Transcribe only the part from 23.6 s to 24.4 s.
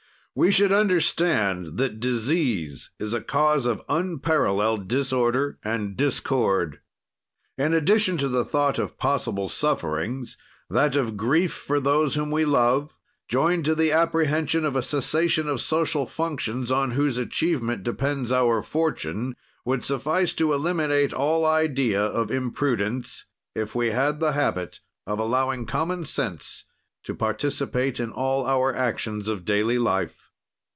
we had the